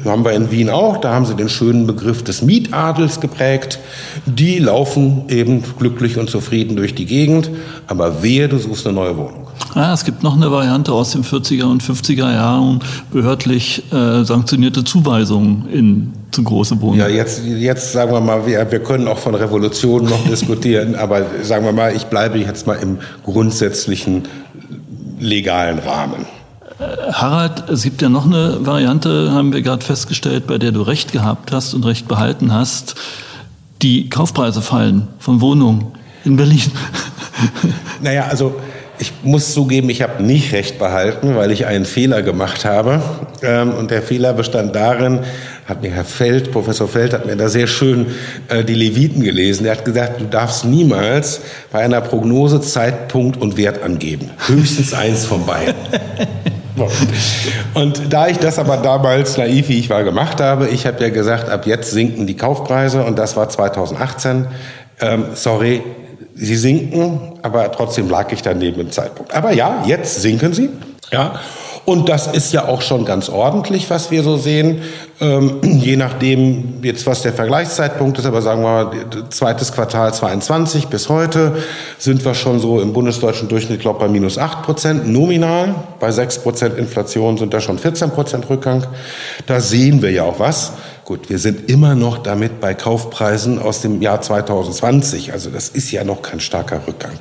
[0.04, 3.78] haben wir in Wien auch, da haben sie den schönen Begriff des Mietadels geprägt.
[4.26, 7.50] Die laufen eben glücklich und zufrieden durch die Gegend,
[7.86, 9.49] aber wehe, du suchst eine neue Wohnung.
[9.74, 12.80] Ja, es gibt noch eine Variante aus den 40er und 50er Jahren,
[13.12, 17.00] behördlich äh, sanktionierte Zuweisungen in zu große Wohnungen.
[17.00, 21.26] Ja, jetzt, jetzt sagen wir mal, wir, wir können auch von Revolutionen noch diskutieren, aber
[21.42, 24.28] sagen wir mal, ich bleibe jetzt mal im grundsätzlichen
[25.18, 26.26] legalen Rahmen.
[27.12, 31.12] Harald, es gibt ja noch eine Variante, haben wir gerade festgestellt, bei der du Recht
[31.12, 32.94] gehabt hast und Recht behalten hast.
[33.82, 35.86] Die Kaufpreise fallen von Wohnungen
[36.24, 36.70] in Berlin.
[38.02, 38.54] Naja, also
[39.00, 43.00] ich muss zugeben, ich habe nicht recht behalten, weil ich einen Fehler gemacht habe.
[43.42, 45.20] Ähm, und der Fehler bestand darin,
[45.66, 48.08] hat mir Herr Feld, Professor Feld, hat mir da sehr schön
[48.48, 49.64] äh, die Leviten gelesen.
[49.64, 51.40] Der hat gesagt, du darfst niemals
[51.72, 54.30] bei einer Prognose Zeitpunkt und Wert angeben.
[54.46, 55.74] Höchstens eins von beiden.
[57.74, 61.10] Und da ich das aber damals naiv wie ich war gemacht habe, ich habe ja
[61.10, 64.46] gesagt, ab jetzt sinken die Kaufpreise und das war 2018.
[65.00, 65.82] Ähm, sorry,
[66.40, 69.34] sie sinken, aber trotzdem lag ich daneben im Zeitpunkt.
[69.34, 70.70] Aber ja, jetzt sinken sie.
[71.12, 71.40] Ja.
[71.86, 74.82] Und das ist ja auch schon ganz ordentlich, was wir so sehen.
[75.20, 78.90] Ähm, je nachdem jetzt, was der Vergleichszeitpunkt ist, aber sagen wir mal,
[79.30, 81.56] zweites Quartal 22 bis heute
[81.98, 85.74] sind wir schon so im bundesdeutschen Durchschnitt, glaube bei minus 8 Prozent nominal.
[85.98, 88.86] Bei 6 Prozent Inflation sind da schon 14 Prozent Rückgang.
[89.46, 90.72] Da sehen wir ja auch was.
[91.10, 95.32] Gut, wir sind immer noch damit bei Kaufpreisen aus dem Jahr 2020.
[95.32, 97.18] Also das ist ja noch kein starker Rückgang.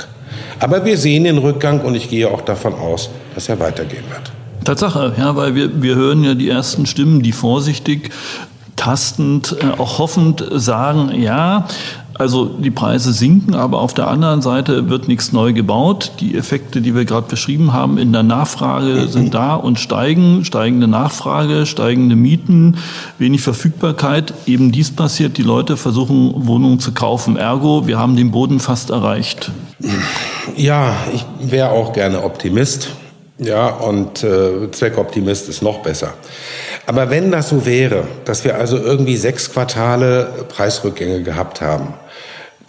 [0.60, 4.32] Aber wir sehen den Rückgang und ich gehe auch davon aus, dass er weitergehen wird.
[4.63, 8.12] Tatsache, ja, weil wir, wir hören ja die ersten Stimmen, die vorsichtig,
[8.75, 11.67] tastend, äh, auch hoffend sagen, ja,
[12.19, 16.12] also die Preise sinken, aber auf der anderen Seite wird nichts neu gebaut.
[16.19, 20.43] Die Effekte, die wir gerade beschrieben haben in der Nachfrage sind da und steigen.
[20.43, 22.77] Steigende Nachfrage, steigende Mieten,
[23.19, 24.34] wenig Verfügbarkeit.
[24.45, 25.38] Eben dies passiert.
[25.38, 27.38] Die Leute versuchen Wohnungen zu kaufen.
[27.38, 29.51] Ergo, wir haben den Boden fast erreicht.
[30.58, 32.89] Ja, ich wäre auch gerne Optimist.
[33.38, 36.15] Ja, und äh, Zweckoptimist ist noch besser.
[36.86, 41.93] Aber wenn das so wäre, dass wir also irgendwie sechs Quartale Preisrückgänge gehabt haben,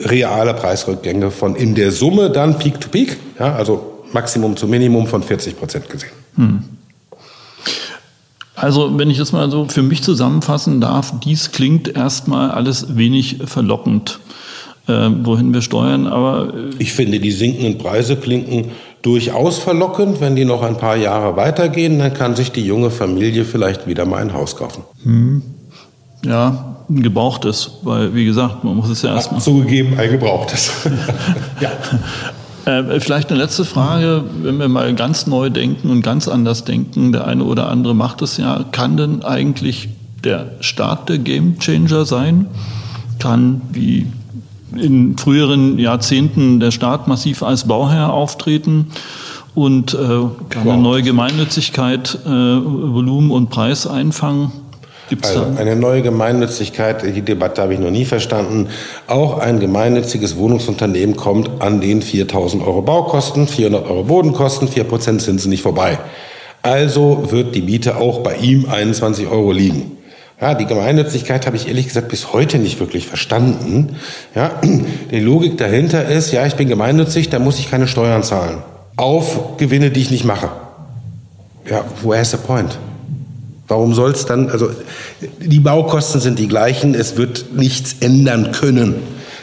[0.07, 5.05] reale Preisrückgänge von in der Summe dann Peak to Peak, ja, also Maximum zu Minimum
[5.07, 6.09] von 40 Prozent gesehen.
[6.35, 6.63] Hm.
[8.55, 13.39] Also, wenn ich das mal so für mich zusammenfassen darf, dies klingt erstmal alles wenig
[13.45, 14.22] verlockend, äh,
[14.87, 16.53] wohin wir steuern, aber.
[16.53, 20.21] Äh ich finde, die sinkenden Preise klinken durchaus verlockend.
[20.21, 24.05] Wenn die noch ein paar Jahre weitergehen, dann kann sich die junge Familie vielleicht wieder
[24.05, 24.83] mal ein Haus kaufen.
[25.03, 25.41] Hm.
[26.25, 29.41] Ja, ein gebrauchtes, weil, wie gesagt, man muss es ja erstmal.
[29.41, 30.71] Zugegeben, ein gebrauchtes.
[31.59, 31.71] ja.
[32.65, 37.11] Äh, vielleicht eine letzte Frage, wenn wir mal ganz neu denken und ganz anders denken,
[37.11, 39.89] der eine oder andere macht es ja, kann denn eigentlich
[40.23, 42.47] der Start der Game Changer sein?
[43.23, 44.07] kann, wie
[44.77, 48.87] in früheren Jahrzehnten der Staat massiv als Bauherr auftreten
[49.55, 54.51] und äh, eine neue Gemeinnützigkeit, äh, Volumen und Preis einfangen.
[55.09, 55.59] Gibt's also da?
[55.59, 58.69] eine neue Gemeinnützigkeit, die Debatte habe ich noch nie verstanden.
[59.07, 65.49] Auch ein gemeinnütziges Wohnungsunternehmen kommt an den 4000 Euro Baukosten, 400 Euro Bodenkosten, 4% Zinsen
[65.49, 65.99] nicht vorbei.
[66.61, 69.97] Also wird die Miete auch bei ihm 21 Euro liegen.
[70.41, 73.95] Ja, die Gemeinnützigkeit habe ich ehrlich gesagt bis heute nicht wirklich verstanden.
[74.35, 74.51] Ja,
[75.11, 78.57] die Logik dahinter ist, ja, ich bin gemeinnützig, da muss ich keine Steuern zahlen.
[78.95, 80.49] Auf Gewinne, die ich nicht mache.
[81.69, 82.77] Ja, where's the point?
[83.67, 84.69] Warum soll es dann, also
[85.39, 88.95] die Baukosten sind die gleichen, es wird nichts ändern können.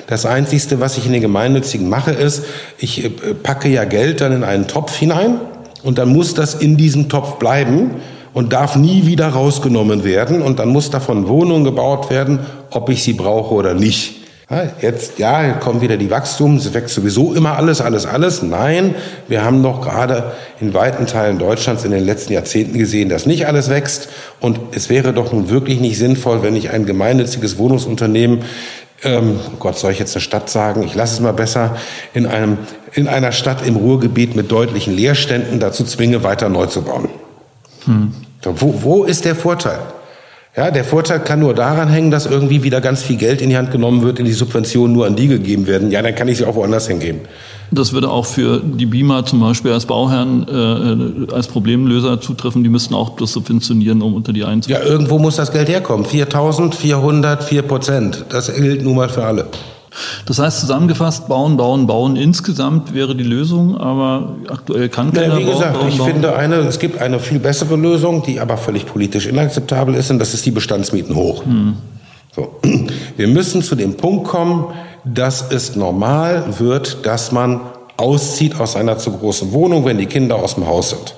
[0.06, 2.44] Das Einzige, was ich in den Gemeinnützigen mache, ist,
[2.78, 3.10] ich äh,
[3.42, 5.40] packe ja Geld dann in einen Topf hinein
[5.82, 7.92] und dann muss das in diesem Topf bleiben
[8.32, 13.02] und darf nie wieder rausgenommen werden und dann muss davon Wohnung gebaut werden, ob ich
[13.02, 14.16] sie brauche oder nicht.
[14.80, 18.42] Jetzt, ja, kommen wieder die Wachstum, es wächst sowieso immer alles, alles, alles.
[18.42, 18.96] Nein,
[19.28, 23.46] wir haben doch gerade in weiten Teilen Deutschlands in den letzten Jahrzehnten gesehen, dass nicht
[23.46, 24.08] alles wächst.
[24.40, 28.40] Und es wäre doch nun wirklich nicht sinnvoll, wenn ich ein gemeinnütziges Wohnungsunternehmen
[29.02, 30.82] ähm, Gott, soll ich jetzt eine Stadt sagen?
[30.82, 31.76] Ich lasse es mal besser,
[32.12, 32.58] in, einem,
[32.92, 37.08] in einer Stadt im Ruhrgebiet mit deutlichen Leerständen dazu zwinge, weiter neu zu bauen.
[37.84, 38.12] Hm.
[38.42, 39.78] Wo, wo ist der Vorteil?
[40.56, 43.56] Ja, der Vorteil kann nur daran hängen, dass irgendwie wieder ganz viel Geld in die
[43.56, 45.92] Hand genommen wird, in die Subventionen nur an die gegeben werden.
[45.92, 47.20] Ja, dann kann ich sie auch woanders hingeben.
[47.70, 52.64] Das würde auch für die BIMA zum Beispiel als Bauherren äh, als Problemlöser zutreffen.
[52.64, 54.84] Die müssten auch das subventionieren, um unter die einzukommen.
[54.84, 56.04] Ja, irgendwo muss das Geld herkommen.
[56.04, 58.24] 4.404 Prozent.
[58.30, 59.46] Das gilt nun mal für alle.
[60.26, 65.38] Das heißt zusammengefasst, bauen, bauen, bauen insgesamt wäre die Lösung, aber aktuell kann keiner ja,
[65.38, 66.10] wie gesagt, bauen, ich bauen.
[66.12, 70.18] finde eine, es gibt eine viel bessere Lösung, die aber völlig politisch inakzeptabel ist, und
[70.18, 71.44] das ist die Bestandsmieten hoch.
[71.44, 71.74] Hm.
[72.34, 72.60] So.
[73.16, 74.66] Wir müssen zu dem Punkt kommen,
[75.04, 77.60] dass es normal wird, dass man
[77.96, 81.14] auszieht aus einer zu großen Wohnung, wenn die Kinder aus dem Haus sind.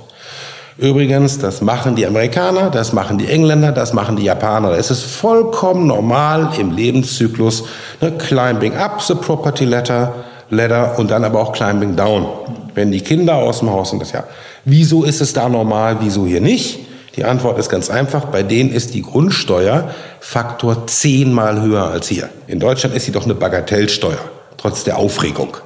[0.79, 4.71] Übrigens, das machen die Amerikaner, das machen die Engländer, das machen die Japaner.
[4.73, 7.65] Es ist vollkommen normal im Lebenszyklus,
[8.01, 10.15] ne, climbing up the property ladder,
[10.49, 12.27] ladder und dann aber auch climbing down.
[12.75, 14.25] Wenn die Kinder aus dem Haus sind, das ja.
[14.65, 16.79] Wieso ist es da normal, wieso hier nicht?
[17.17, 18.27] Die Antwort ist ganz einfach.
[18.27, 22.31] Bei denen ist die Grundsteuer Faktor zehnmal höher als hier.
[22.47, 24.19] In Deutschland ist sie doch eine Bagatellsteuer,
[24.57, 25.59] trotz der Aufregung.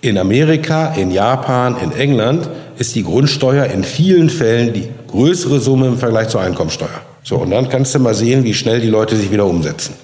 [0.00, 5.88] In Amerika, in Japan, in England ist die Grundsteuer in vielen Fällen die größere Summe
[5.88, 7.00] im Vergleich zur Einkommensteuer.
[7.24, 9.94] So, und dann kannst du mal sehen, wie schnell die Leute sich wieder umsetzen.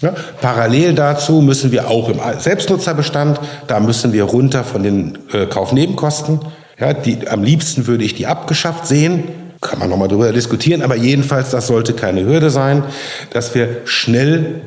[0.00, 5.46] Ja, parallel dazu müssen wir auch im Selbstnutzerbestand, da müssen wir runter von den äh,
[5.46, 6.40] Kaufnebenkosten.
[6.80, 9.24] Ja, die, am liebsten würde ich die abgeschafft sehen.
[9.60, 12.82] Kann man nochmal drüber diskutieren, aber jedenfalls, das sollte keine Hürde sein,
[13.30, 14.62] dass wir schnell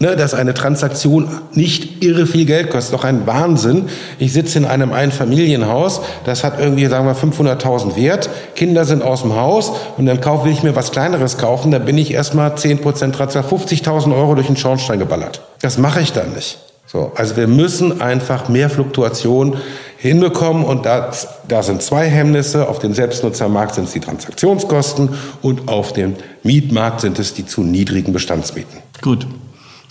[0.00, 3.84] Ne, dass eine Transaktion nicht irre viel Geld kostet, doch ein Wahnsinn.
[4.18, 9.22] Ich sitze in einem Einfamilienhaus, das hat irgendwie, sagen wir, 500.000 Wert, Kinder sind aus
[9.22, 12.50] dem Haus und dann kauf, will ich mir was Kleineres kaufen, da bin ich erstmal
[12.54, 15.42] 10% Transaktion, 50.000 Euro durch den Schornstein geballert.
[15.62, 16.58] Das mache ich dann nicht.
[16.86, 19.56] So, also wir müssen einfach mehr Fluktuation
[19.96, 22.68] hinbekommen und das, da sind zwei Hemmnisse.
[22.68, 25.08] Auf dem Selbstnutzermarkt sind es die Transaktionskosten
[25.40, 28.78] und auf dem Mietmarkt sind es die zu niedrigen Bestandsmieten.
[29.00, 29.26] Gut.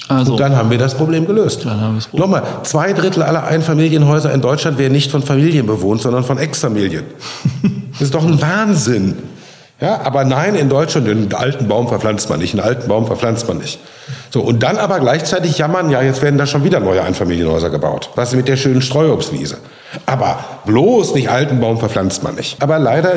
[0.10, 1.66] Also, und dann haben wir das Problem gelöst.
[1.66, 2.30] Dann haben wir das Problem.
[2.30, 7.06] Nochmal, zwei Drittel aller Einfamilienhäuser in Deutschland werden nicht von Familien bewohnt, sondern von Ex-Familien.
[7.94, 9.16] das ist doch ein Wahnsinn.
[9.80, 13.48] Ja, aber nein, in Deutschland, einen alten Baum verpflanzt man nicht, einen alten Baum verpflanzt
[13.48, 13.80] man nicht.
[14.30, 18.10] So, und dann aber gleichzeitig jammern, ja, jetzt werden da schon wieder neue Einfamilienhäuser gebaut.
[18.16, 19.58] Was ist mit der schönen Streuobstwiese?
[20.06, 22.62] Aber bloß nicht alten Baum verpflanzt man nicht.
[22.62, 23.14] Aber leider,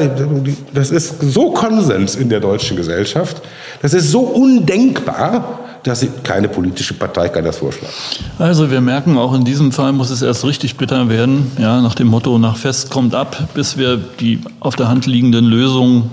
[0.74, 3.42] das ist so Konsens in der deutschen Gesellschaft,
[3.82, 7.92] das ist so undenkbar, dass keine politische Partei kann das vorschlagen.
[8.38, 11.94] Also wir merken, auch in diesem Fall muss es erst richtig bitter werden, ja, nach
[11.94, 16.10] dem Motto, nach Fest kommt ab, bis wir die auf der Hand liegenden Lösungen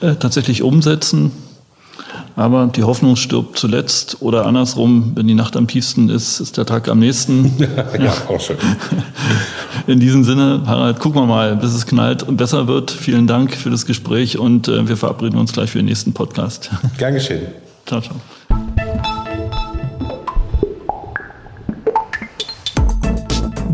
[0.00, 1.32] äh, tatsächlich umsetzen.
[2.36, 6.66] Aber die Hoffnung stirbt zuletzt oder andersrum, wenn die Nacht am tiefsten ist, ist der
[6.66, 7.50] Tag am nächsten.
[7.98, 8.58] ja, auch schön.
[9.86, 12.90] In diesem Sinne, Harald, gucken wir mal, bis es knallt und besser wird.
[12.90, 16.70] Vielen Dank für das Gespräch und äh, wir verabreden uns gleich für den nächsten Podcast.
[16.98, 17.46] Gern geschehen.
[17.86, 18.16] Ciao, ciao.